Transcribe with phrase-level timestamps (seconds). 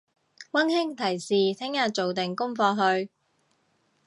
[0.53, 2.73] 溫馨提示聽日做定功課
[3.05, 3.11] 去！